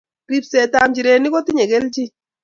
ripsetap 0.29 0.83
njirenik 0.89 1.31
kotinye 1.33 1.65
keljin 1.71 2.09